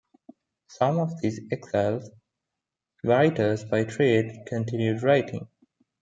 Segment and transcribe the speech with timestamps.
[0.65, 2.09] Some of these exiles,
[3.03, 5.47] writers by trade, continued writing.